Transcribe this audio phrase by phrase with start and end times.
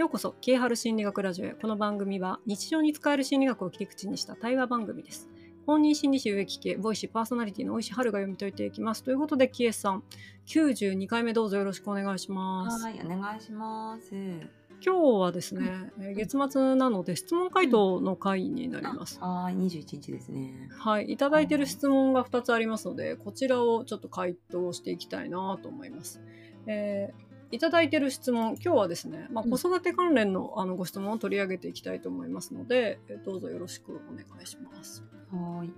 [0.00, 1.50] ようこそ、キエハル心理学ラジオへ。
[1.50, 5.28] この番組は日常に使える心理学を切り口にした対話番組です。
[5.66, 9.02] 本人心理師植木家、ボイシーパーソナリティの大石春が読み解いていきます。
[9.02, 10.02] ということで、キエさん、
[10.46, 12.82] 92回目どうぞよろしくお願いします。
[12.82, 14.10] はい、お願いします。
[14.10, 14.40] 今
[14.80, 14.90] 日
[15.20, 19.20] はですね、えー月末なので質問回答の回になります。
[19.20, 20.70] はい、二十一日ですね。
[20.78, 26.22] はい、いただいている質問が2つありますので、こちらをちょっと回答していきたいなと思います。
[26.66, 35.02] えーいただいている質問、今日はですね、まあ、うん子育て関連のあのご質問を取り上げていきたいと思いますので、えーどうぞよろしくお願いします。
[35.32, 35.70] はい。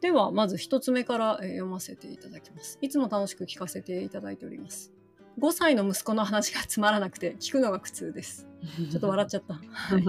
[0.00, 2.78] では、まず1つ目から、えー読ませていただきます。
[2.80, 4.92] いつも楽しく聞かせていただいております。
[5.38, 8.46] 5歳の息子の話がつまらなくて聞くのが苦痛です。
[8.90, 9.54] ちょっと笑っちゃった。
[9.54, 10.04] はい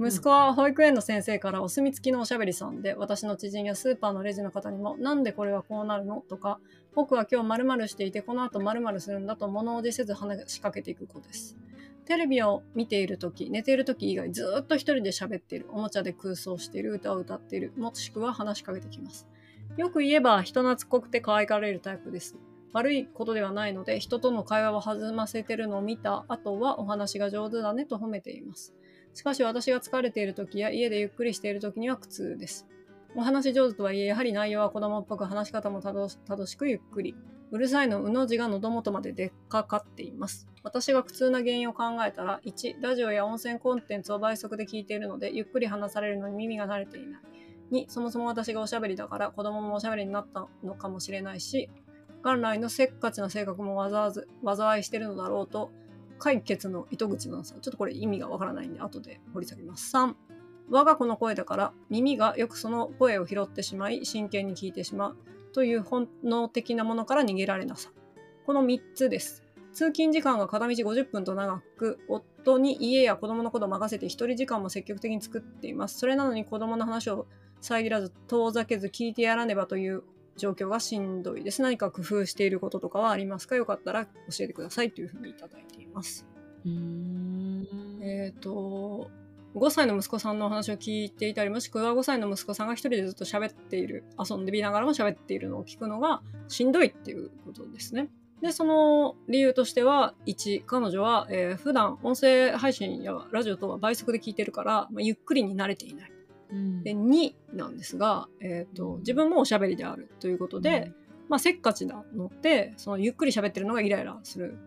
[0.00, 6.60] 息子は保育園の先生からお墨付きのおしゃべりさんで私の知人やスーパーのレジの方にも「なんでこれはこうなるの?」とか
[6.94, 11.56] 「僕は今日〇〇していてこの後〇〇するんだ」と物おじせず話しかけていく子です。
[12.04, 19.28] テレビを見ている時寝ている時以外ずーっと一人で喋っているおもちゃで空想している歌を歌っているもしくは話しかけてきます。
[19.76, 22.36] よく言えば人懐っこくて可愛がられるタイプです。
[22.72, 28.74] 悪いことではないので人との会話を弾ませてるのを見た後はお話が上手だねと褒めています。
[29.14, 32.66] しかし私が疲れている時や家でゆっくりしている時には苦痛です。
[33.14, 37.14] お話上手とはいえ、やはり内容は子供っぽく話し方もたどたどしくゆっくり。
[37.50, 40.48] うるさいのうの字が喉元まででっかかっています。
[40.62, 47.20] 私が苦痛な原因を考えたら、1、ラジオや音声コンテンツを倍速で聞いているので、ゆっくり話されるのに耳が慣れていない。
[47.72, 51.68] 2、そもそも私がおしゃべりだから子供もおしゃべりになったのかもしれないし、
[52.22, 55.70] 元来のせっかちな性格もわざわざ災いしてるのだろうと
[56.18, 57.56] 解決の糸口のさ。
[57.60, 59.94] ちょっとこれ意味がわからないんで、後で掘り下げます。
[59.96, 60.14] 3、
[60.70, 65.16] 我が子の声だから耳がよくその声を拾ってしまい、真剣に聞いてしまう
[65.52, 67.90] という本能的なものから逃げられなさ。
[68.46, 69.42] この3つです。
[69.72, 75.98] 通勤時間が片道50分と長く、夫に家や子供のことを任せて一人時間も積極的に作っています。
[75.98, 77.26] それなのに子供の話を
[77.60, 80.04] 遮らず遠ざけず聞いてやらねばという
[80.36, 81.62] 状況がしんどいです。
[81.62, 83.56] 何か工夫していることとかはありますか？
[83.56, 84.10] よかったら教
[84.40, 86.26] えてくださいというふうにいただいています。
[88.02, 89.10] えっ、と、
[89.54, 98.08] 5歳の息子さんのお話を聞いていたり、もしくは5歳の息子さんが一人でずっと喋っている、遊んでみながらも喋っているのを聞くのがしんどいっていうことですね。
[98.40, 106.11] で、その理由としては、1、彼女は、えー普段音声配信やラジオとは倍速で聞いてるから、まあ、ゆっくりに慣れていない。
[106.52, 110.92] うんで、2なんですが、えっ、と、自分もおしゃべりであるということで、、
[111.28, 114.58] まあ、せっかちなのって、そのゆっくり喋ってるのがイライラする。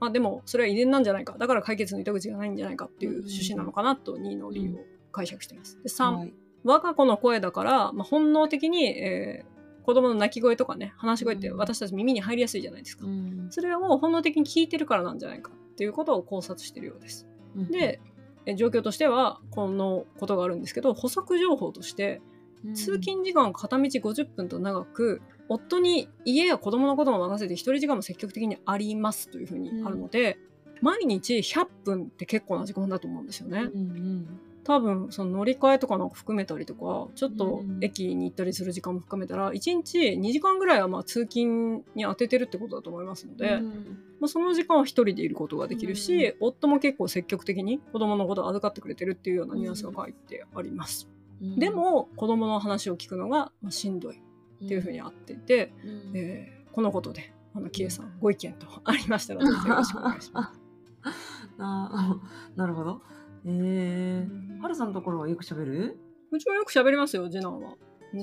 [0.00, 1.36] まあ、でも、それは遺伝なんじゃないか。
[1.38, 4.78] だから解決の糸口がないんじゃないかっていう趣旨なのかなと、2の理由を
[5.12, 5.78] 解釈しています。
[5.82, 13.06] で、3、はい我が子の声だから、まあ、本能的に、えー子供の泣き声とかね、話し声ってうん私たち耳に入りやすいじゃないですか。
[13.06, 17.26] うんそれを本能的に聞いてるからなんじゃないかっていうことを考察してるようです。
[17.70, 18.09] で、え
[18.56, 22.20] 状況としては、このことがあるんですけど、補足情報として、
[22.64, 22.74] うん。
[22.74, 30.38] 通勤時間片道50分と長く夫に家や子供のことも任せて一人時間も積極的にありますというふうにあるので、
[30.82, 33.60] 毎日100分って結構な時間だと思うんですよね。
[33.60, 34.40] うんうん
[34.70, 43.98] 多分その乗り換えとかなんか含めたりとかちょっとうん駅に行ったりする時間も含めたら1日2時間ぐらいはまあ通勤に当ててるってことだと思いますので、うん。
[44.20, 51.08] まあ、その時間は一人でいることができるし、夫も結構積極的に子供のことを預かってくれてるっていうようなニュアンスが書いてあります。
[51.40, 51.58] うん。
[51.58, 54.22] でも子供の話を聞くのがまあしんどい
[54.64, 56.16] っていうふうにあっていて、うん。
[56.16, 60.60] えーこのことであのキエさんご意見とありましたらどうぞよろしくお願いします。
[61.58, 62.20] あ
[62.56, 63.02] なるほど。
[63.44, 65.98] えうんー、はるさんのところはよく喋る？
[66.30, 67.74] うちはよく喋りますよ次男は。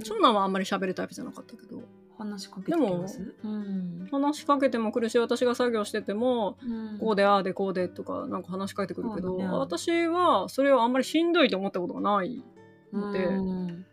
[0.03, 1.81] 長男はあんまり喋るタイプじゃなかったけど。
[2.17, 3.35] 話しかけてきます？
[3.44, 4.07] うん。
[4.09, 6.97] 話しかけても来るし私が作業しててもうん。
[7.00, 9.45] こうでああでこうでとかなんか話しかけてくるけど、ね。
[9.45, 12.43] 私はそれをあんまりしんどいと思ったことがない
[12.91, 13.85] ので、うん。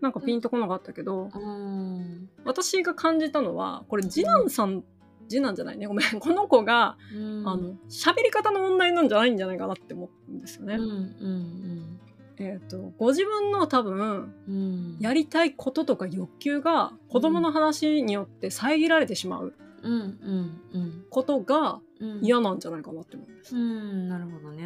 [0.00, 2.28] なんかピンとこなかったけど、うん。
[2.44, 4.82] 私が感じたのはこれ次男さん、
[5.28, 5.86] 次男じゃないね？
[5.86, 6.20] ごめん。
[6.20, 7.48] この子が、うん。
[7.48, 10.74] あの喋り方の問題なんじゃないんじゃないかなって思うんですよね。
[10.74, 12.00] うんうん
[12.40, 14.34] えっ、とご自分の多分うん。
[14.48, 21.04] うんやりたいこととか欲求が子供の話によって遮られてしまううんうんうん。
[21.10, 22.20] ことがうん。
[22.22, 23.56] 嫌なんじゃないかなって思うんです。
[23.56, 24.64] うんなるほどね。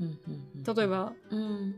[0.00, 0.18] うんうん
[0.56, 0.74] うん。
[0.76, 1.74] 例えばうん。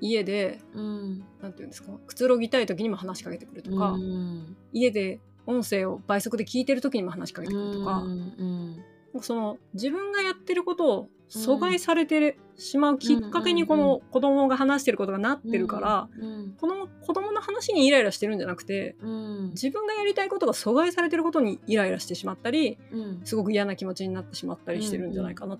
[0.00, 1.24] 家でうん。
[1.42, 1.92] なんていうんですか？
[2.06, 4.56] くつろぎたい時にも話しかけてくるとか、うん。
[4.72, 8.14] 家で音声を倍速で聞いてる時にも話しかけてくるとか、うんう
[8.44, 8.84] ん
[9.20, 19.50] その自分がやってることを阻害されてしまうきっかけにこの子供が話してることがなってるから、うんこの子供の話にイライラしてるんじゃなくてうん。
[19.52, 23.20] 自分がやりたいことが阻害されてることにイライラしてしまったりうん。
[23.24, 25.58] すごく嫌な気持ちになってしまったりしてるんじゃないかなっ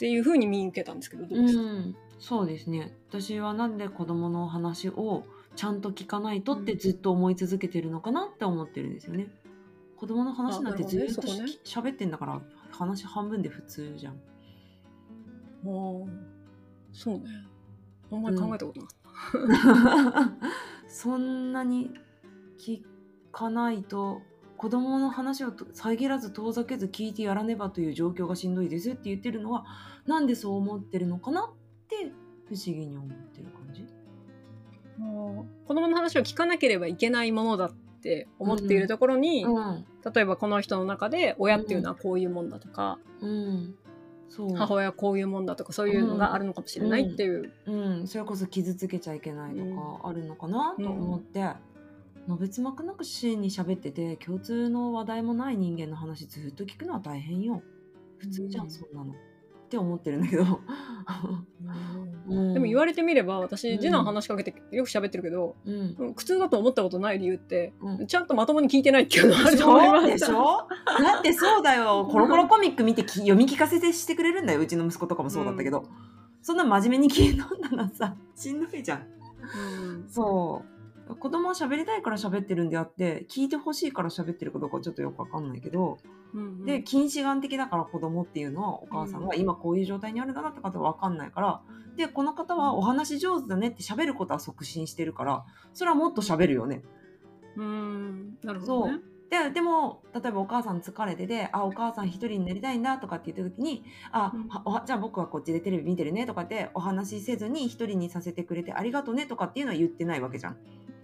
[0.00, 2.90] ていうふうに見受けたんですけどどうですか、うん、そうですね。
[3.10, 5.24] 私はなんで子供の話を
[5.56, 9.28] ちゃんと聞かないとってずっと思い続けてるのかなって思ってるんですよね。
[9.96, 11.44] 子供の話なんてずっとあなるほ
[11.74, 14.14] どねってんだから話半分で普通じゃん。
[15.64, 16.06] あー
[16.92, 17.24] そうね
[18.10, 20.48] あんまり考えたことなかった、
[20.88, 21.92] そんなに
[22.58, 22.82] 聞
[23.30, 24.22] かないと
[24.56, 29.64] 子供の話をと遮らず遠ざけず聞いてやらねばという状況がしんどいですって言ってるのは
[30.06, 32.12] なんでそう思ってるのかなって
[32.46, 33.99] 不思議に思ってる感じ。
[35.00, 43.74] もう子供の話を聞かなければいけないものだって思っているところに、うん、例えばこの人の中で親っていうのはこういうもんだとか、うん、
[44.56, 51.48] 母親はこういうもんだとかそういうのがあるのかもしれないっていう、うん、それこそ傷つけちゃいけないとかあるのかなと思って、
[52.28, 57.62] のべつ幕なくシーンに喋ってて共通の話題もない人間の話ずっと聞くのは大変よ。
[58.18, 58.68] 普通じゃうん。
[58.68, 59.12] ん、そんなの。
[59.12, 59.14] っ
[59.70, 60.58] て思ってるんだけど、 うん
[62.28, 65.56] でも言われてみれば私うん次男話しかけてよく喋ってるけど、
[66.14, 68.06] 苦痛だと思ったことない理由って、うん。
[68.06, 70.68] ちゃんとまともに聞いてないっていうのがあると思いまょですしょ？
[71.02, 72.08] だってそうだよ。
[72.10, 74.60] コロコロコミック見てき読み聞かせてしてくれるんだよ。
[74.60, 75.84] うちの息子とかもそうだったけど、
[76.42, 79.06] そんな真面目に聞いたんだらさしんどいじゃん。
[80.08, 80.79] そう
[81.18, 85.98] 子供は喋りたいから喋ってるんであって聞いてほしいから喋ってるかどうかはちょっとよくわかんないけど、
[86.34, 91.60] うんで近視眼的だから子供っていうのはお母さんが今こういう状態にあるんだなってことは分かんないから
[91.96, 96.82] でこの方はお話上手だねって喋ることは促進してるからそれはもっと喋るよね。
[97.56, 98.38] うん。
[98.42, 99.00] なるほどね。
[99.30, 104.48] ででも例えばお母さん疲れてて「あお母さん一人になりたいんだ」とかって言った時に「あ、うん。
[104.86, 110.56] じゃあ僕はこっちでテレビ見てるね」とかってお話しせずに一人にさせてくれてありがとうねとかっていうのは言ってないわけじゃん。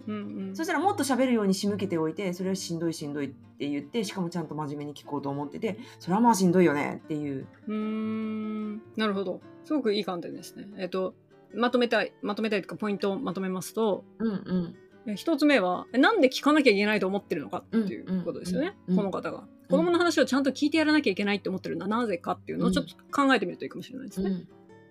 [0.07, 0.55] うんうん。
[0.55, 7.47] そしたらもっと喋るように仕向けておいてそれはしんどいしんどいって言ってしかもちゃんと真面目に聞こうと思っててそれはまあしんどいよねっていう。
[7.67, 8.75] うーん。
[8.95, 9.41] なるほど。
[9.63, 10.67] すごくいい観点ですね。
[10.77, 11.13] えっと
[11.53, 14.75] まとめたいまとめたいというかポイントをまとめますとうんうん。
[15.07, 19.47] え一つ目はえなんで聞かなきゃいけないと思ってるのかっていうことですよね、この方が。
[19.69, 24.47] 子供の話をちゃんと聞いてやらなきゃいけないって思ってるのはなぜかっていうのをちょっと考えてみるといいかもしれないですね、うん。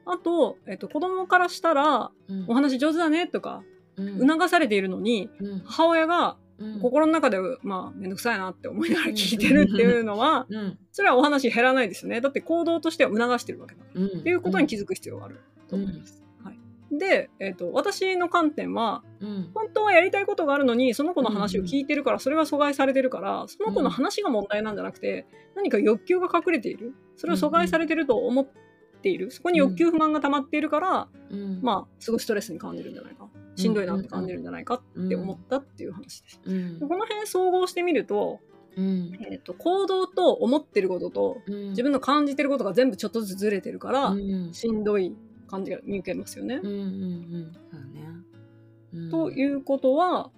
[0.06, 2.44] あと、えっと、子供からしたらうん。
[2.48, 5.58] お話上手だねとかうん促されているのにうん。
[5.64, 6.80] 母親がうん。
[6.80, 10.78] 心の中でまあめんどくさいなって思いながら聞いてるっていうのはうん。
[10.92, 12.20] それはお話減らないですよね。
[12.20, 13.82] だって行動としては促してるわけだ。
[13.82, 14.20] からうん。
[14.20, 16.22] っていうことに気づく必要があると思います。
[16.42, 19.50] はい、で、えっと私の観点はうん。
[19.54, 26.94] 本当はやりたいことがあるのにその子の話を聞いてるからそれが阻害されてるからその子の話が問題なんじゃなくて何か欲求が隠れている。
[27.16, 28.65] それを阻害されてると思って
[29.08, 29.30] いる。
[29.30, 31.60] そこに欲求不満が溜まっているから、うん。
[31.62, 33.28] まあすごいストレスに感じるんじゃないか。
[33.56, 36.40] しんどいなって感じるんじゃないかって思ったっていう話です。
[36.44, 36.78] うん。
[36.78, 38.40] でこの辺総合してみると,、
[38.76, 39.18] うん。
[39.30, 41.68] えっと行動と思ってることとうん。
[41.70, 44.52] 自分の感じてることが全部ちょっとずつずれてるから、うん。
[44.52, 45.14] しんどい
[45.48, 46.60] 感じが見受けますよね。
[46.62, 47.56] うんうん
[48.94, 49.10] うん。
[49.10, 50.30] ということは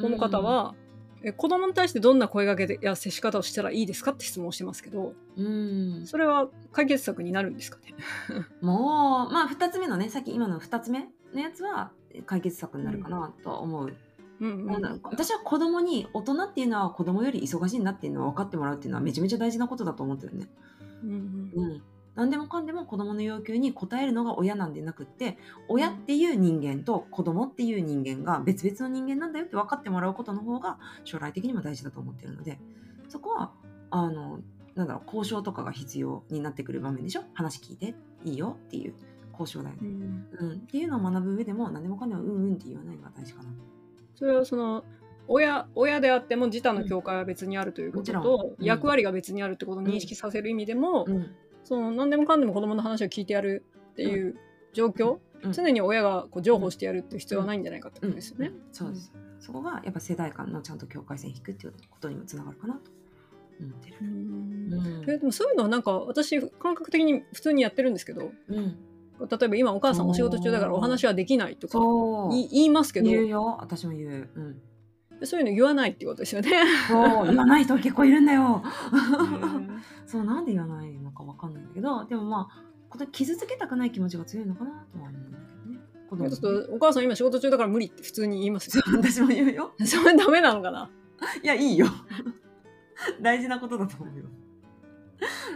[0.00, 0.74] この方は、
[1.24, 6.06] え子供に対してどんな声掛けや接し方をしたらいいですかって質問をしてますけどうん。
[6.06, 7.94] それは解決策になるんですかね？
[8.60, 11.92] もうまあ2つ目のねさっき今の2つ目のやつは
[12.26, 13.92] 解決策になるかなとは思う、うん
[15.04, 20.48] 私は子供に大人っていうのは子供より忙しいんだっていうのは分かってもらうっていうのはめちゃめちゃ大事なことだと思ってるね。
[21.04, 21.52] うん。
[21.54, 21.82] うん、
[22.14, 25.38] 何でもかんでも子供の要求に応えるのが親なんでなくって
[25.68, 32.58] 親っていう人間と子供っていう人間が別々の人間なんだよって分かってもらうことの方が将来的にも大事だと思ってるので
[33.08, 33.52] そこは
[33.90, 34.40] あの
[34.74, 37.22] なんだろう交渉とかが必要になってくる場面でしょ？
[37.34, 37.94] 話聞いて。
[38.24, 38.94] いいよっていう
[39.38, 40.26] 交渉だようね、ん。
[40.38, 40.52] うん。
[40.52, 43.48] っていうのを学ぶ上でも何でもかんでもうんうんって言わないのが大事かな。
[44.14, 44.84] それはその
[45.26, 48.60] 親親であっても自他の境界は別にあるということと、ん。
[48.60, 48.64] うん。
[48.64, 54.36] 役割が別にあるってことを認識させる意味でも、うんその何でもかんでも子供の話を聞いてやるっていう
[54.72, 55.52] 状況、うん。
[55.52, 58.48] 常に親がこう譲歩してやるっていう必要はないんじゃないかってことですよね。
[58.48, 58.60] うん。
[58.72, 62.90] そうです、そこがやっぱ世代間のちゃんと境界線引くっていうことにもつながるかなと
[63.60, 63.96] 思ってる。
[64.00, 64.72] うん。
[64.72, 65.10] うん。
[65.10, 68.76] えでもそういうのはなんか私感覚的に普通にやってるんですけどうん、
[69.28, 71.78] 例えば今お母さんお仕事中だからお話はできないとか
[72.30, 73.58] 言いますけど言うよ。
[73.60, 74.60] 私も言う、うん、
[75.26, 76.50] そういうの言わないってことですよね。
[76.88, 78.62] そう言わない人結構いるんだよ。
[78.92, 86.30] うんそうなんで言わないのかわかんないんだけどでもまあこれ傷つけたくない気持ちが強いのかなとは思うんだけどね。
[86.30, 88.82] ちょっとお母さん今仕事中だから無理って普通に言いますよ。
[88.94, 89.72] 私も言うよ。
[89.86, 90.90] それダメなのかな？
[91.42, 91.86] いやいいよ。
[93.22, 94.24] 大事なことだと思うよ。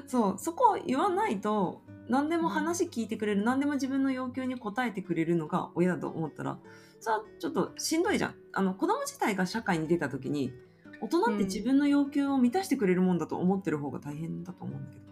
[0.06, 6.58] そうそこを言わないと何でも話聞いてくれる何でも自分の要求に応えてくれるのが親だと思ったら
[7.06, 8.34] さあちょっとしんどいじゃん。
[8.52, 10.52] あの子供自体が社会に出た時に
[11.00, 15.04] 大人って自分の要求を満たしてくれるもんだと思ってる方が大変だと思うんだけど、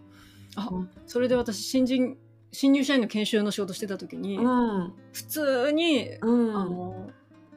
[0.57, 2.17] あそれで私新人
[2.51, 4.93] 新入社員の研修の仕事してた時に、うん。
[5.13, 6.57] 普通に、うん。
[6.57, 7.11] あの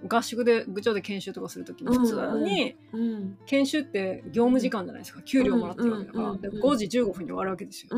[0.08, 5.22] 合宿で部長で研修とかする時に普通にうん研修って業務時間じゃないですか。
[5.22, 7.89] 給料もらってるわけだから、うんで5時15分に終わるわけですよ、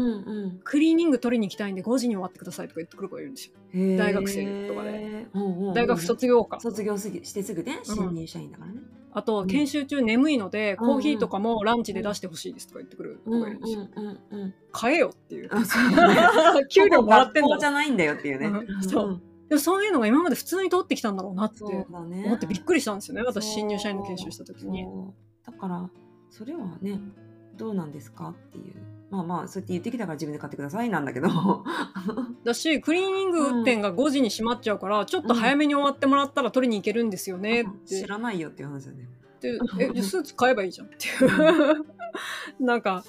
[0.63, 3.97] クリーニング取りに行きたいんで5時に終わってくださいとか言ってくる子がいるんですよ。
[3.97, 5.27] 大学生とかで。
[5.75, 8.79] 大学卒業か、卒業すぎしてすぐね新入社員だからね。
[9.11, 13.87] あとうん研修中眠いので、うんコーヒーとかもランチで出してほしいですとか言ってくる子うんがいるんですよ、
[14.71, 15.49] 買えよっていう。
[16.69, 18.47] 給料もらってんだじゃないんだよっていうね。
[18.47, 18.83] うん。
[18.83, 23.23] そうでもそういうのが今まで普通に通ってきたんだろうなって思ってびっくりしたんですよね。
[23.23, 23.53] 私そう。
[23.55, 24.85] 新入社員の研修した時に。
[25.45, 25.89] だから
[26.29, 26.99] それはね
[27.57, 28.75] どうなんですかっていう。
[29.09, 31.29] まあまあそうやって言ってきたから自分で買ってくださいなんだけど。
[32.45, 38.01] だしクリーニング店が5時に閉まっちゃうから、ちょっと早めに終わってもらったら取りに行けるんですよねって。
[38.01, 39.09] 知らないよっていう話だね。
[39.41, 41.85] でえじゃあスーツ買えばいいじゃんっていう。
[42.63, 43.03] なんか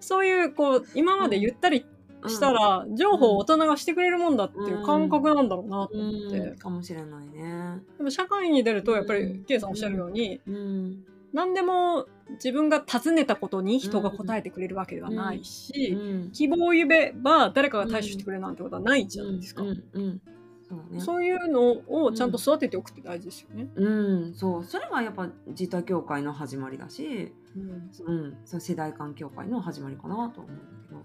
[0.00, 1.86] そういうこう今までゆったり
[2.28, 6.56] したら、情報を大人がしてくれるもんだっていう感覚なんだろうなとう思って、ん。
[6.56, 7.82] かもしれないね。
[7.98, 9.44] でも社会に出るとやっぱりうん。
[9.44, 11.04] K さんおっしゃるように、うん。
[11.32, 16.30] 何でも自分が尋ねたことに人が答えてくれるわけではないし、うん。
[16.32, 19.62] 希望を言えば誰かが対処してくれるなんてことはないじゃないですか。
[19.62, 19.68] うん。
[19.68, 20.02] うん。
[20.02, 20.20] うん
[20.68, 21.00] そうだね。
[21.00, 23.68] そういうのをちゃんと育てておくって大事ですよね。
[23.74, 23.88] う
[24.30, 24.64] ん、そう。
[24.64, 27.90] それはやっぱ自他協会の始まりだし、うん。
[28.06, 31.04] うん、そう世代間協会の始まりかなと思うんだけど、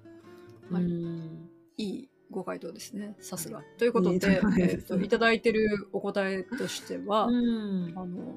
[0.72, 1.50] はいうん。
[1.78, 3.16] いいご回答ですね。
[3.20, 3.64] さすが。
[3.78, 4.94] ということで、えです。
[4.94, 7.94] っといただいてるお答えとしては、うん。
[7.96, 8.36] あの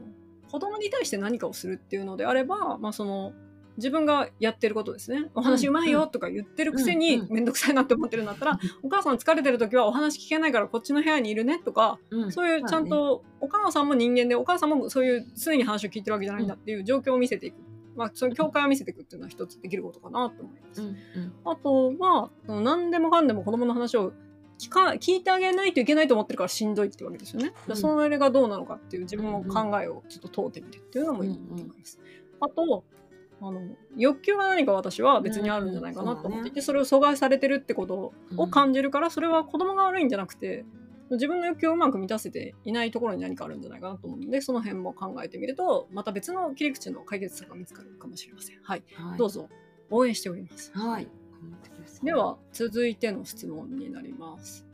[0.51, 3.33] 子供に対して何かをするっていうのであれば、まあ、その
[3.79, 5.31] 自分がやってることですね。
[5.35, 12.33] お話うまいよとか言ってるくせに面倒くさいなって思ってるんだったら、お母さん疲れてる時はお話聞けないからこっちの部屋にいるねとか、うん。
[12.33, 17.57] そういうちゃんとお母さんも人間でお母さんもそういう常に話を聞いてるわけじゃないんだっていう状況を見せていく、
[17.95, 20.83] まあ、その境界を見せていくっていうのは一つできることかなと思います。
[20.83, 24.13] うんうんあとはその何でもかんでも子供の話を
[24.59, 27.53] 聞か聞いてあげないといけないと思ってるからしんどいってわけですよね。
[27.69, 32.01] うんそれがどうなのかっていう自分の考えをちょっと問うてみるっていうのもいいと思います。
[32.41, 32.85] あと
[33.41, 33.61] あの
[33.97, 40.65] 欲求が何か私は別にあるんじゃないかなと思っていて、それを阻害されてるってことを感じるから、それは子供が悪いんじゃなくて
[41.17, 48.57] 自分の欲求をうまく満たせていないところに何かあるんじゃないかなと思うのでその辺も考えてみるとまた別の切り口の解決策が見つかるかもしれません。
[48.63, 49.19] はい、はい。
[49.19, 49.49] どうぞ。
[49.91, 50.73] 応援しております。
[50.75, 51.09] はい。
[52.03, 54.65] では続いての質問になります。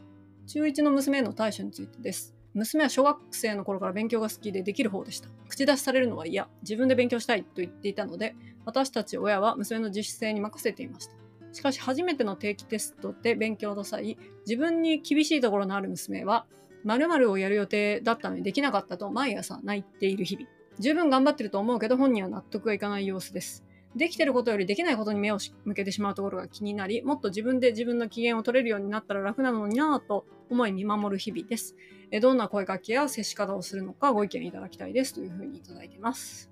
[0.46, 2.34] 中1の娘への対処についてです。
[2.54, 5.28] 娘は小学生の頃から勉強が好きでできる方でした。
[5.48, 6.48] 口出しされるのは嫌。
[6.62, 8.34] 自分で勉強したいと言っていたので
[8.68, 11.14] 私たち親は娘の自主性に任せていました
[11.58, 16.46] しかし初めての定期テストで勉強の際自分に厳しいところのある娘は
[16.84, 20.46] 〇〇をやる予定だったのにできなかったと毎朝泣いている日々
[20.78, 23.64] 十分頑張ってると思うけど本人は納得がいかない様子です
[23.96, 31.74] できてることよりできないことに目を向けてしまうところが気になり、もっと自分で自分の機嫌を取れるようになったら楽なのになぁと思い見守る日々です。
[32.10, 36.50] えどんな声かけや接し方をするのかご意見いただきたいですというふうにいただいてます。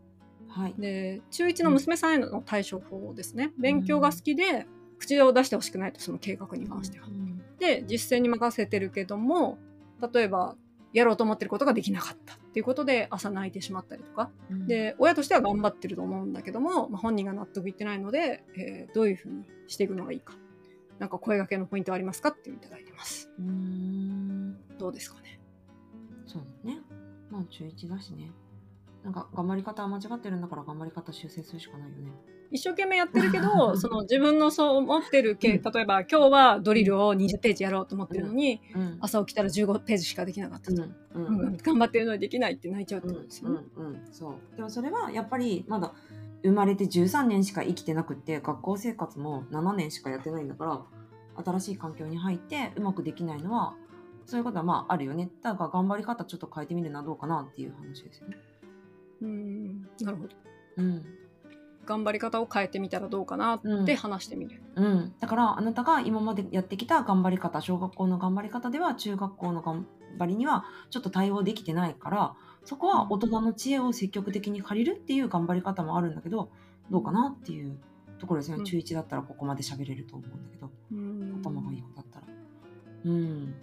[0.49, 3.53] はいで、中1の娘さんへの対処法ですね。
[3.59, 4.67] 勉強が好きで、
[4.99, 7.07] 口を出してほしくないと、その計画に関しては。
[7.07, 9.59] うんで、実践に任せてるけども、
[10.13, 10.57] 例えば、
[10.93, 14.67] やろうと思ってることができなかったっていうことで朝泣いてしまったりとか、うん。
[14.67, 20.35] で親としては頑張ってると思うんだけども、まあ、本人が納得いってないので、えーどういうふうにしていくのがいいか。
[20.99, 23.31] なんか声掛けのポイントはありますかっていただいてます。
[23.39, 24.57] うーん。
[24.79, 25.39] どうですかね。
[26.27, 26.81] そうだね。
[27.31, 28.31] まあ中1だしね
[29.07, 32.11] なんか頑張り方は間違ってるんだから頑張り方修正するしかないよね。
[32.51, 38.99] 一生懸命やってるけど その自分のそう思ってるけ例えば今日はドリルを20ページやろうと思ってるのに、うん。
[39.01, 40.97] 朝起きたら15ページしかできなかったと、うん。
[41.15, 41.27] うん。
[41.27, 41.57] うん。
[41.57, 43.87] 頑張ってるのにできないって泣いちゃうってうんことですよね、うん。
[43.87, 44.03] うん。
[44.11, 44.57] そう。
[44.57, 45.95] でもそれはやっぱりまだ
[46.43, 50.83] 生まれて13年しか生きてなくって学校生活も7年しかやってないんだから
[51.45, 53.77] 新しい環境に入ってうまくできないのは
[54.25, 55.31] そういうことはまああるよね。
[55.43, 58.37] だから頑張り方ちょっと変えてみるのはどうかなっていう話ですよね。
[59.21, 59.83] うん。
[60.01, 60.29] なるほど。
[60.77, 61.05] うん。
[61.87, 69.87] 頑張り方を変えてみたらどうかなって話してみる、うん、だからあなたが今までやってきた頑張り方小学校の頑張り方では中学校の頑
[70.19, 76.51] 張りにはちょっと対応できてないからそこは大人の知恵を積極的に借りるっていう頑張り方もあるんだけど
[76.91, 77.79] どうかなっていう
[78.19, 78.65] ところですね、うん。
[78.65, 81.41] 中1だったらここまで喋れると思うんだけどうん。
[81.43, 82.27] 頭がいい子だったら。
[83.05, 83.55] うん。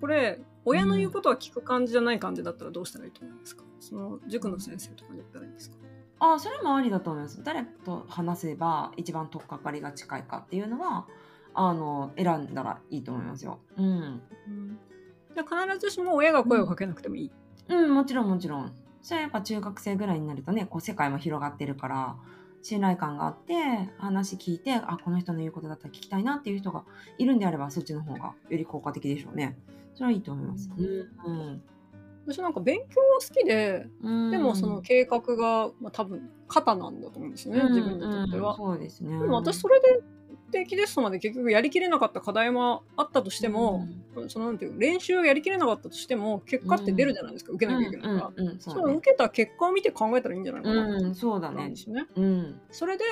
[0.00, 3.64] これ親の言うことは聞く感じじゃない感じだったらどうしたらいいと思いますか？
[3.80, 5.76] その塾の先生とかに言ったらいいんですか？
[6.20, 7.42] あそれもありだと思います。
[7.42, 11.06] 誰と話せば一番取っかかりが近いかっていうのは
[11.54, 13.58] あの選んだらいいと思いますよ。
[13.76, 14.20] うん。
[15.34, 17.30] じゃあ必ずしも親が声をかけなくてもいい、
[17.68, 18.72] うん、もちろんもちろん。
[19.02, 22.16] それはやっぱ中学生ぐらいになるとね、こう世界も広がってるから、
[22.62, 23.54] 信頼感があって
[23.98, 26.84] 話聞いてあこの人の言うことだったら聞きたいなっていう人が
[27.18, 29.58] いるんであればそっちの方がより効果的でしょうね。
[29.94, 30.70] それはいいと思います。
[30.78, 30.82] う
[31.30, 31.62] ん
[32.24, 38.56] 私なんか勉強は好きで、うん、でもその計画が、まあ、多分肩なんだと思うんですよね、自分にとっては。
[38.56, 39.18] そうですね。
[39.18, 40.00] でも私それで
[40.52, 43.88] 定期テストまで結局やりきれなかった課題もあったとしても、
[44.28, 51.76] そのなんていう練習をやりきれなかったとしても結果って出るじゃないですか、受けなきゃいけないから、うんうんそれを受けた結果を見て考えたらいいんじゃないかなうん、そうだねなんで。
[51.76, 52.06] すよね。
[52.14, 52.60] うん。
[52.70, 53.04] それで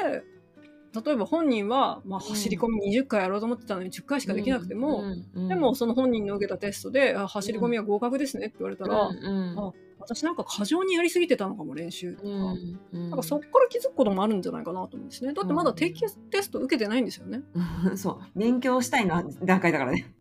[0.92, 5.04] 例えば本人は、まあ、走り込み20回やろうと思ってたのに10回しかできなくても、
[5.34, 12.28] うん、でもその本人の受けたテストで「あ走り込みは合格ですね」って言われたら、うんうんあ私なんか過剰にやりすぎてたのかも練習とか。
[12.28, 15.34] うんなんかそこから気づくこともあるんじゃないかなと思うんですね。
[15.34, 17.42] だってまだ定期テスト受けてないんですよね。
[17.84, 20.14] う んそう勉強したいな段階だからね。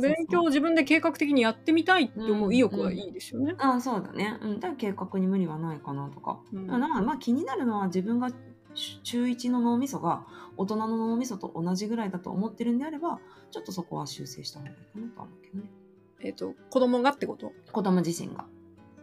[0.00, 3.54] 勉強を自分で計画的にやってみたいって思う意欲はいいですよね。
[3.58, 4.38] あそうだね。
[4.42, 6.40] うん、だから計画に無理はないかなとか。
[6.52, 8.30] うんまあ気になるのは自分が
[8.74, 10.24] 中1の脳みそが
[10.56, 13.18] 大人の脳みそと同じぐらいだと思ってるんであれば
[13.50, 15.70] ちょっとそこは修正した方がいいかなとは思うけどね。
[16.20, 17.52] えっ、と子供がってこと？
[17.72, 18.46] 子供自身が。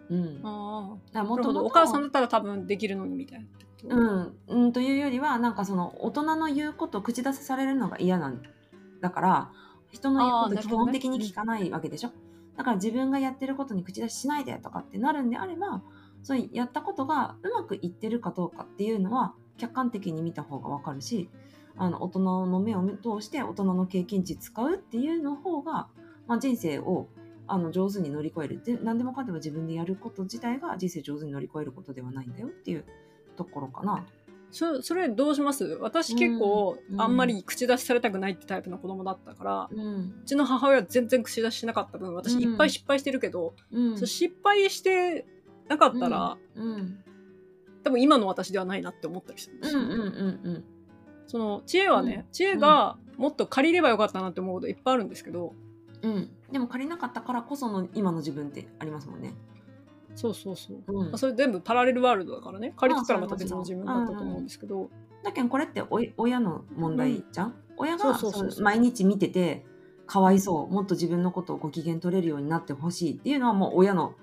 [0.09, 0.39] うん。
[0.43, 1.17] ああ。
[1.17, 1.65] らもともと。
[1.65, 3.95] お母さんだったら多分できるのにみたいな。
[3.95, 8.41] うん、うん、というよりはなんかその大人の言うことを口出せされるのが嫌なん
[8.99, 9.51] だから
[9.91, 12.11] 人の言うこと基本的に聞かないわけでしょ、
[12.57, 15.81] だから自分がやってることに口出ししないでとかってなるんであれば
[16.23, 21.29] そうやったことがうまくいってるかどうかっていうのは客観的に見た方がわかるし
[21.77, 25.87] あの大人の目を通して大人の経験値使うっていうの方が、
[26.27, 27.07] まあ、人生を
[27.47, 32.85] あの上手に乗り越えるで何でもかんでも自分でやること自体が人生上手に乗り越えることではないんだよっていう
[33.37, 34.05] ところかな。
[34.51, 35.63] そそれどうします？
[35.79, 45.27] 私結構、うんあんまり口出しされたくないってタイプの子供だったから、ううんちの母親は全然口出ししなかった分私うんいっぱい失敗してるけど、うん失敗して
[45.67, 47.03] なかったら、うん
[47.83, 50.01] 多分今の私ではないなって思ったりするんですよ、うんうんう
[50.51, 50.63] ん
[51.27, 55.53] その知恵はね、知恵がもっと借りればよかったなって思うこといっぱいあるんですけど、
[56.01, 56.11] うん。
[56.11, 59.35] うんでも借りなかったからこその今の自分ってありますもんね。
[60.15, 61.09] そうそうそう、うん。
[61.09, 62.73] まあそれ全部パラレルワールドだからね。
[62.75, 64.89] 借りてたらまた別の自分だったと思うんですけど、
[65.23, 68.51] だけどこれっておい親の問題じゃん、親がそうそうそうそう。
[68.53, 69.63] その毎日見てて
[70.07, 74.15] かわいそうもっと自分のことをご機嫌取れるようになってほしいっていうのはもう親の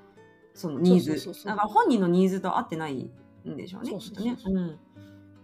[0.52, 1.04] そのニーズ。
[1.04, 1.46] そうそうそうそう。
[1.46, 3.08] だから本人のニーズと合ってない
[3.50, 4.00] んでしょうねそう。
[4.00, 4.36] そうきっとね。
[4.44, 4.78] うん。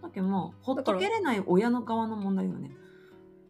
[0.01, 2.71] だけどまあほっとけれない親の側の問題よね。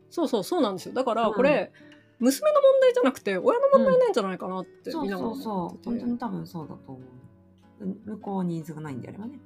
[0.10, 0.94] そうそうそうなんですよ。
[0.94, 1.34] だからうん。
[1.34, 1.72] これ、
[2.20, 7.86] 娘の問題じゃなくて親の問題なんじゃないかなってながらそうそう思ってて、本当に多分そうだと思う。
[8.06, 9.40] 向こうはニーズがないんであればね。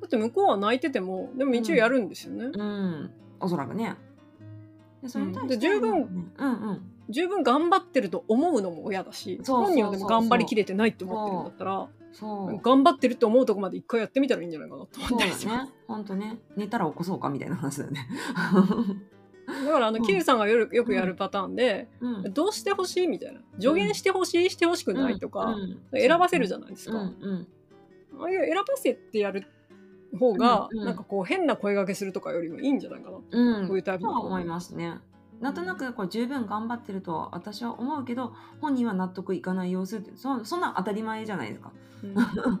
[0.00, 3.94] だって向こうは泣いててもでも一応やるんですよね、うん、おそらくね。
[5.02, 12.60] でそれに対して、で十分うんうん、十分頑張ってると思うのも親だし本人はでも頑張りきれてないって思ってるんだったらそう。
[12.60, 15.66] 頑張ってるって思うとこまで一回やってみたらいいんじゃないかなと思ったりします。
[15.66, 15.72] ね。
[15.86, 16.38] 本当ね。
[16.56, 18.08] 寝たら起こそうかみたいな話だよね。
[19.46, 22.32] だからあの、うんキルさんがよくよくやるパターンで、うん。
[22.32, 23.40] どうしてほしいみたいな。
[23.58, 25.56] 助言してほしいしてほしくないとか、
[25.92, 26.00] うん。
[26.00, 29.44] 選ばせるじゃないですか、ああいう選ばせてやる
[30.18, 34.98] 方が、なんかこう変な声掛けするとかよりもいいんじゃないかな、うん、こういうタイプのとは思いますね。
[35.40, 41.72] なんとなくこれ十分頑張ってるとは私は思うけど本人は納得いかない様子ってそそんなん当たり前じゃないですか。
[42.02, 42.14] うん。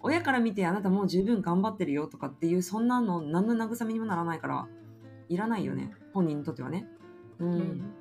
[0.00, 4.68] 親から見てあなたもう十分頑張ってるよとかっていうそんなの何の慰めにもならないから
[5.28, 6.88] いらないよね本人にとってはね。
[7.38, 7.52] うん。
[7.54, 7.94] うん。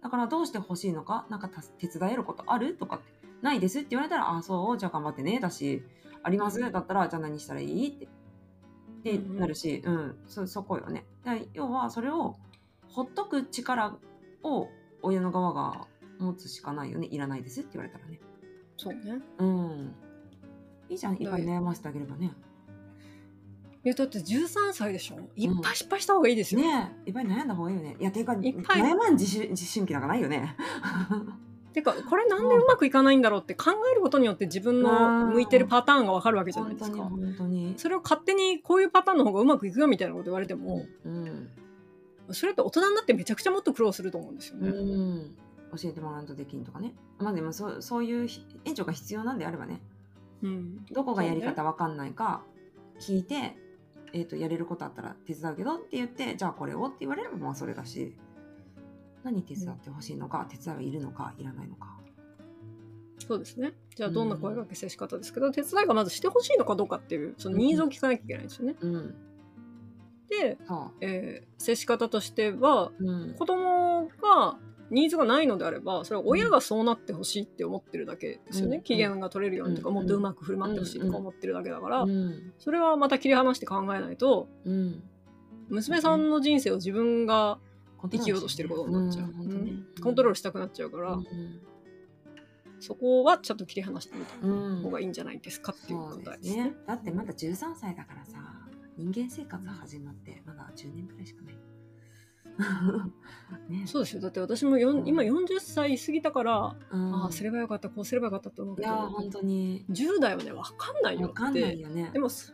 [0.00, 5.82] だからどうしてほしいのかなんかた手伝えることあるとかってないですって言われたらあそうじゃあ頑張ってねだし
[6.22, 6.60] あります。
[6.60, 8.08] だったらじゃあ何したらいいってっ
[9.02, 9.40] てうんうん。
[9.40, 10.16] なるし、うん。
[10.26, 11.04] そそこよね。
[11.24, 12.36] で要はそれを
[12.92, 13.96] ほっとく力
[14.42, 14.68] を
[15.02, 15.86] 親の側が
[16.18, 17.08] 持つしかないよね。
[17.10, 18.20] いらないですって言われたらね。
[18.76, 19.20] そうね。
[19.38, 19.94] うん。
[20.88, 21.14] いいじゃん。
[21.14, 22.32] いっぱい悩ませてあげればね。
[23.84, 25.16] いやだって13歳でしょ。
[25.34, 27.08] いっぱい失敗した方がいいですよ、ねえ。
[27.08, 27.96] いっぱい悩んだ方がいいよね。
[27.98, 28.82] いやていうかいっぱい。
[28.82, 30.56] 悩まん自主自春期なんかないよね。
[31.72, 36.98] てかこれなんでうまくいかないんだろうって考えることによって自分の向いてるパターンがわかるわけじゃないですか。
[36.98, 37.74] 本当に。
[37.78, 41.48] それを勝手にこういうパターンの方がうまくいくよみたいなこと言われても、うん
[42.34, 44.70] それって大人になってめちゃくちゃもっと苦労すると思うんですようね。
[44.70, 45.36] ん、
[45.76, 46.94] 教えてもらうとできんとかね。
[47.18, 49.80] まあでもそうそういうひ援助が必要なんであればね、
[50.42, 52.42] うんどこがやり方わかんないか
[53.00, 53.56] 聞いて、
[54.12, 58.14] えー、とやれることあったら手伝うけどって言って、じゃあこれをって言われればまあそれだし、
[59.24, 61.98] 何手伝ってほしいのか、手伝いはいるのか、いらないのか。
[63.18, 63.72] そうですね。
[63.94, 68.76] じゃあどんな声掛け接し方ですけど、手伝いがまずしてほしいのかどうかっていうそのニーズを聞かなきゃいけないんですよね。
[68.80, 69.14] うん、
[70.40, 73.04] で、そえー接し方としてはう。
[73.04, 74.58] うん、子供が
[74.90, 78.82] ニーズがないのであればそれは親がそうなってほしいって思ってるだけですよね、うん。
[78.82, 79.94] 機嫌が取れるようにとか、うん。
[79.94, 82.52] もっとうまく振る舞ってほしいとか思ってるだけだから、うん。
[82.58, 85.02] それはまた切り離して考えないとうん。
[85.68, 87.58] 娘さんの人生を自分が
[88.02, 89.32] 生生きようとしてることになっちゃう、
[90.02, 91.24] コントロールしたくなっちゃうから、うん。
[92.80, 96.40] そこはちょっと切り離してみたうん方がいいんじゃないですかっていう答えでね。
[96.40, 96.74] ですすね。
[96.86, 98.38] だってまだ13歳だからさ
[98.96, 101.54] 人間生活始まってまだ10年くらいしかない。
[103.68, 103.86] ね。
[103.86, 104.20] そうですよ。
[104.22, 105.06] だって私もうん。
[105.06, 107.14] 今40歳過ぎたから、うん。
[107.14, 108.88] ああすればよかったこうすればよかったって思ういけど。
[108.88, 109.84] や本当に。
[109.90, 112.10] 10代はね分かんないよわかんってないよね。
[112.12, 112.52] でもそ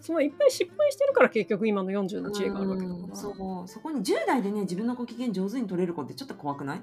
[0.00, 3.30] そのいっぱい失敗してるから結局今の40の知恵があるわけだから、うんそ
[3.64, 3.68] う。
[3.68, 6.82] そこに10代でね自分のご機嫌上手に取れる子ってちょっと怖くない？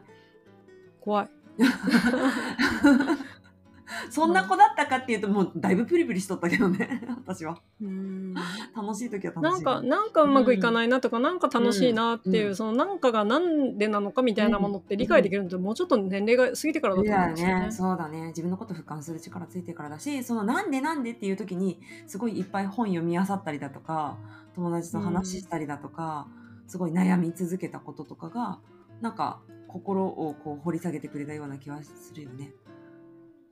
[0.99, 1.29] 怖い
[4.09, 7.57] そんな子だったかっていうともうだいぶプリプリしとったけどね 私は。
[7.81, 8.33] うん。
[8.75, 9.63] 楽しい時は楽しい。
[9.63, 12.55] なんかなんかうまくいかないなとか、なんか楽しいなっていう、うん。
[12.55, 17.65] そのなんかがなんでなのかみたいなものって理解できるのってもうちょっと年齢が過ぎてからだいと思うんやですよね。
[17.65, 18.27] ね、そうだね。
[18.27, 24.17] 自分のこと俯瞰する力ついてからだしそのなんでなんでっていう時にすごいいっぱい本読み漁ったりだとか
[24.55, 26.27] 友達と話したりだとか、
[26.67, 28.59] すごい悩み続けたこととかが
[29.01, 32.53] なんか心をこう掘り下げてくれたような気はするよね。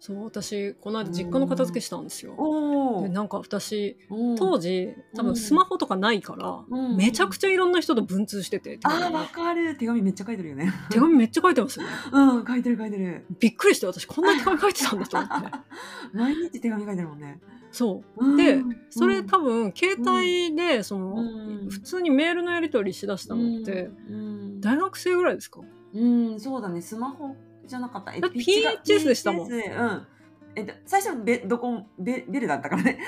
[0.01, 2.33] そう私この間実家の片付けしたんですよ。
[2.37, 6.95] おでなんか私お当時多分スマホとかないから、うん。
[6.95, 9.75] めちゃくちゃいろんな人と文通してて、手あわかる。
[9.77, 10.71] 手紙めっちゃ書いてるよね。
[10.89, 11.91] 手紙めっちゃ書いてますよね。
[12.13, 13.25] うん書いてる書いてる。
[13.39, 15.47] びっくりして私こんな手紙書いてたんだと思って。
[16.17, 17.41] 毎日手紙書いてるもんね。
[17.71, 18.25] そう。
[18.25, 18.37] うん。
[18.37, 21.21] でそれうん多分携帯でその、う
[21.65, 21.69] ん。
[21.69, 24.61] 普通にメールのやり取りしだしたのって、うん。
[24.61, 25.59] 大学生ぐらいですか？
[25.93, 27.35] うん、そうだね、スマホ
[27.69, 28.13] じゃなかった。
[28.13, 30.07] え PHS でしたもんうん。
[30.55, 32.99] えっと、最初ベどこベベルだったからね。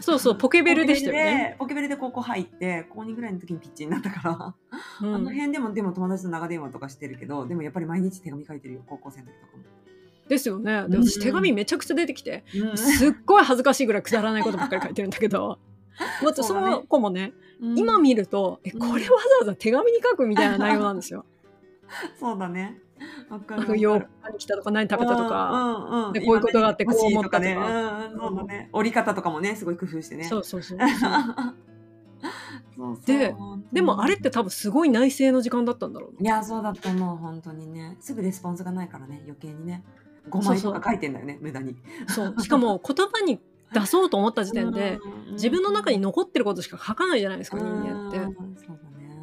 [0.00, 1.56] そうそう ポケベルでしたよね。
[1.58, 4.54] ポケベルで高校入って、高2ぐらいの時にピッチになったから、
[5.02, 9.62] うんあの辺でもでも友達と長電話とかしてるけど、でもやっぱり毎日手紙書いてるよ、高校生の時とかも。
[10.28, 10.88] ですよね。
[10.88, 15.58] でうん私手紙めちゃくちゃ出てきて、うんすっごい恥ずかしいぐらいくだらないことばっかり書いてるんだけど。
[16.22, 21.24] またその子もね、うん今見ると、え、これわざわざ手紙に書くみたいな内容なんですよ。
[22.20, 22.80] そうだね。
[23.76, 25.50] 洋服に来たとか何食べたとか。
[25.50, 28.70] うんうんうんでこういうことがあってこう思ったとかそうだね。
[28.72, 30.24] 折り方とかもね、すごい工夫してね。
[30.24, 30.78] そうそうそう。
[33.06, 33.34] で
[33.72, 36.20] でもあれって多分すごい内省の時間だったんだろうな。
[36.20, 37.96] いや、そうだと思う、本当にね。
[38.00, 39.82] すぐレスポンスがないからね、余計にね。
[40.30, 41.76] 5枚とか書いてんだよね、無駄に。
[42.08, 42.40] そう。
[42.40, 43.40] しかも言葉に
[43.72, 44.98] 出そうと思った時点で、
[45.28, 48.18] うん、自分の中に残ってることしか書かないじゃないですか、人間って。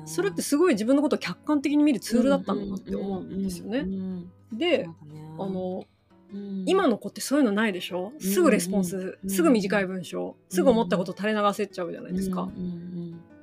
[0.04, 3.84] うんそれってすごい自分のことを客観的に見るツールだったんだなって思うんですよね。
[3.84, 4.26] ね。
[4.52, 4.90] で、
[5.40, 5.86] あ、の、
[6.34, 6.64] うん。
[6.66, 8.12] 今の子ってそういうのないでしょ？
[8.20, 12.50] すぐレスポンス、うんすぐ短い文章、すぐ思ったこと垂れ流せちゃうじゃないですか。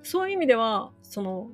[0.03, 1.49] そういう意味では、その、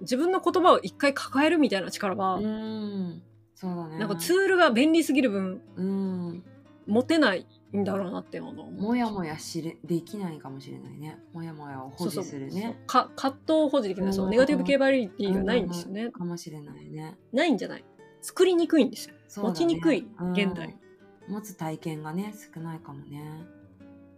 [0.00, 3.22] 自分の言葉を一回抱えるみたいな力は、うんうん。
[3.54, 3.98] そうだね。
[3.98, 6.44] なんかツールが便利すぎる分、うん、
[6.86, 8.64] 持てないんだろうなって思うの。
[8.64, 11.18] もやもやしれできないかもしれないね。
[11.32, 12.82] もやもやを保持するそうね。
[12.86, 16.10] か葛藤を保持できない、そううんネガティブ系バリティがないんですよね。
[16.10, 17.16] かもしれないね。
[17.32, 17.84] ないんじゃない
[18.22, 19.14] 作りにくいんですよ。
[19.14, 20.68] ね持ちにくい現代。
[20.68, 20.74] うん
[21.28, 23.22] 持つ体験がね少ないかもね。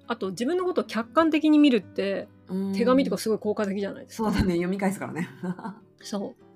[0.06, 4.30] あと自分のことを客観的に見るってうん手紙とかすごい効果的じゃないですか。
[4.30, 5.28] そうだね読み返すからね。
[6.00, 6.49] そう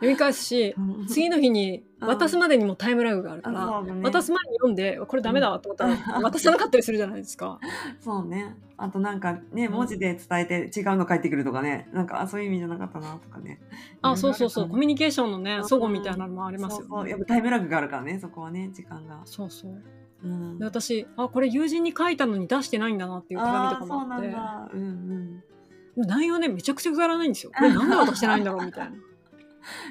[0.00, 0.74] 読み返すし
[1.08, 7.58] 次の日に渡すまでにもタイムラグがあるから、ね渡す前に読んでこれダメだわと思ったら渡さなかったりするじゃないですか。
[8.00, 8.56] そうね。
[8.78, 13.60] あとなんかね、うん文字で伝えて違うの返ってくるとかね、なんかあそういう意味じゃなかったなとかね。
[14.00, 16.86] あそうそうそうコミュニニケーションのねうん齟齬みたいなのもありますよね。
[16.90, 19.20] そうやっぱタイムラグがあるからね、そこはね、時間が。
[19.26, 19.82] そうそう
[20.22, 24.28] うんで私あこれ友人に書いたのに出してないんだなっていう手紙とかもあって。
[24.28, 25.42] うん
[25.96, 26.06] うん。
[26.06, 27.52] 内容ねめちゃくちゃくだらないんですよ。
[27.56, 28.96] これなんで渡してないんだろうみたいな。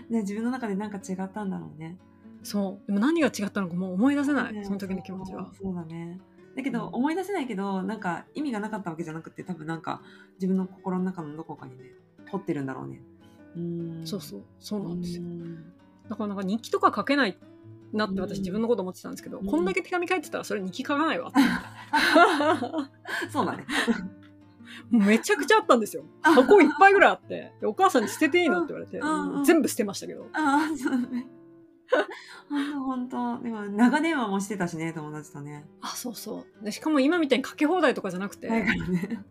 [0.09, 1.97] ね、自分の中でなんか違ったんだろうね。
[2.43, 5.49] そうでも何が違ったのかもう思い出せない、ねその時の気持ちは。
[5.61, 6.19] そうだね。
[6.55, 10.01] だけど、うん思い出せないけど、なんか意味がなかったわけじゃなくて、多分なんか
[10.35, 11.91] 自分の心の中のどこかにね、
[12.31, 13.01] 掘ってるんだろうね。
[13.55, 14.01] うん。
[14.05, 15.23] そうそうそうなんですよ。
[15.23, 15.55] ん
[16.09, 17.37] だからなんか日記とか書けない
[17.93, 21.39] なって私うん自分のこと思ってたんですけど、うんこんだけ手紙書いてたらそれ日記書かないわって
[23.31, 23.65] そうだね。
[24.89, 26.03] もうめちゃくちゃあったんですよ。
[26.21, 28.99] 箱いっぱいぐらいあって、でお母さんに捨てていいのって言われて、
[29.45, 30.27] 全部捨てましたけど。
[30.33, 31.27] ああ、そうだね。
[32.85, 35.65] 本当でも長電話もしてたしね、友達とね。
[35.81, 36.65] あ、そうそう。
[36.65, 39.23] でしかも今みたいに書き放題とかじゃなくて、だからね。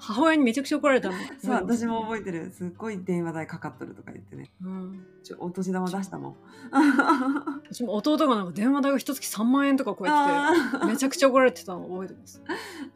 [0.00, 1.14] 母親にめちゃくちゃ怒られたの。
[1.38, 2.50] そう、私も覚ええてる。
[2.50, 4.50] すっごい電話代かかっとるとか言ってね。
[4.62, 5.06] うん。
[5.22, 6.36] ちょお年玉出したもん。
[7.70, 12.42] うちも弟がなんか電話代が一月3万円とか超えてあて、ーめちゃくちゃ怒られてたのを覚えてます。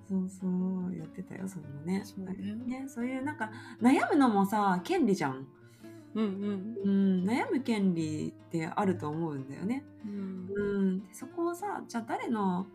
[0.08, 2.02] そうそう、やってたよ、それもね。
[2.04, 5.46] そうねね、そういうなんか悩むのもさ、権利じゃん。
[6.14, 9.84] うんうん、悩む権利ってあると思うんだよね。
[10.04, 10.62] うんう
[10.92, 12.66] ん、でそこをさじゃあ誰の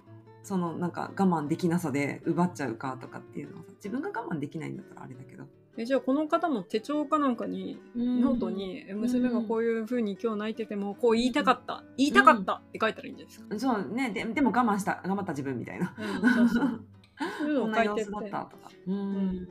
[0.50, 5.44] そのなんか我慢できなさで奪っちゃうかとかっていうのはさ自分が我慢できないんだったらあれだけど。
[5.78, 13.78] えじゃあこの方も手帳かなんかにノートにえ娘がこういうふうに今日泣いててもこう言いたかった言いたかったって書いたらいいんじゃないですか。
[13.78, 14.10] そうね。
[14.10, 15.94] ででも我慢した頑張った自分みたいな。
[15.96, 16.82] うん、そうそう。
[17.38, 18.72] そういうのだったとか。
[18.88, 18.96] うん。
[18.96, 19.48] ん。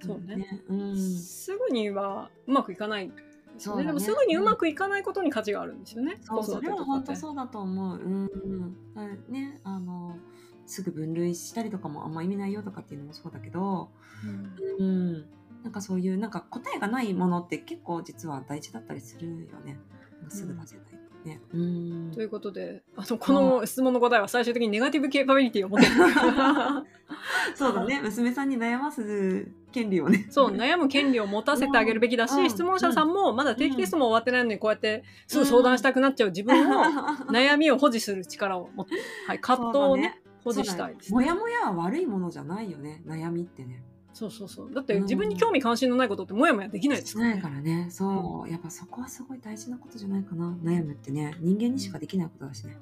[0.00, 0.64] そうね。
[0.68, 0.96] うん。
[0.96, 3.12] すぐにはうまくいかない
[3.58, 6.18] そうだねでもすぐにうまくいかないことに価値があるんですよね。
[6.20, 7.16] そうそれは本当う。
[7.16, 7.98] そうだと思う。
[7.98, 10.16] うんうんねあの
[10.66, 13.90] すぐ分類したりとかもあんま意味ないよとかっていうのもそうだけど、
[14.78, 15.12] うんうん、
[15.62, 19.78] なんかそういうなんか答えがないものって結構実は大事だったりするよね。
[20.28, 21.40] すぐ出せないね。
[21.52, 22.12] うん。
[22.14, 25.92] ということであのこの質問の答えは最終的にネガティブケーパビリティを持ってる。
[27.54, 28.00] そうだね。
[28.02, 30.26] 娘さんに悩ます権利をね。
[30.30, 32.50] そう悩む権利を持たせてあげるべきだし、うん。
[32.50, 36.84] 質問者さんもまだ定期テストも終わってないのにこうやってすぐ相談したくなっちゃう自分の
[37.30, 38.94] 悩みを保持する力を持って、
[39.26, 43.02] はい、葛藤をね保持したいです、もやもやは悪いものじゃないよね。
[43.04, 43.82] 悩みってね。
[44.16, 44.72] そうそうそう。
[44.72, 47.32] だって自分に興味関心のないことってもやもやできないですしからね。
[47.34, 47.88] ないからね。
[47.90, 48.50] そう。
[48.50, 50.56] やっぱそこはすごい大事なことじゃないかな。
[50.64, 51.36] 悩むってね。
[51.40, 52.78] 人間にしかできないことだしね。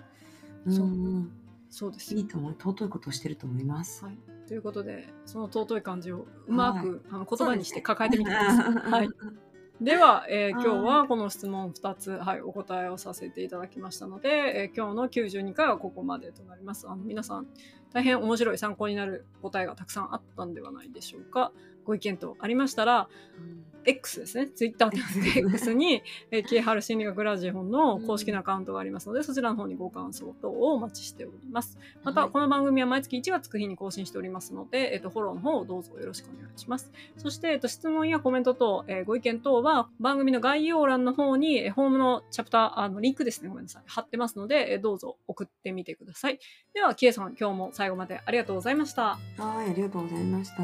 [0.69, 1.33] そうん。
[1.71, 1.93] そう。
[1.93, 2.15] です。
[2.15, 2.53] よいいと思う。
[2.53, 4.05] 尊いことをしてると思います。
[4.05, 8.75] はい、ということでその尊い感じをうまく、あの言葉にして抱えてみてくください。
[8.93, 9.09] はい、
[9.81, 10.65] では、えーはい。
[10.65, 14.29] 今日はこの質問2つ、はい、お答えをさせていただきましたので、
[14.71, 16.89] えー今日の92回はここまでとなります。
[16.89, 17.49] あの皆さん
[17.95, 21.53] 大変面白い参考になる答えがたくさんあったんではないでしょうか。
[21.85, 23.09] ご意見等ありましたら
[23.87, 31.79] X ですね、ツイッターで X に、えー、キーハル心理学ラジオの公式のアカウントがありますので、そちらの方にご感想等をお待ちしております。
[32.03, 36.91] また、はいこの番組は毎月1月9日に更新しておりますので、えっと、フォローの方をどうぞよろしくお願いします。
[37.19, 46.39] そして、えっと、質問やコメント等、えーご意見等は番組の概要欄の方に、えーホームのチャプター、あの、リンクですね、ごめんなさい、貼ってますので、えーどうぞ送ってみてください。
[46.73, 49.03] では、キエさん、今日も最後までありがとうございました。
[49.03, 49.19] は
[49.67, 50.63] い、ありがとうございました。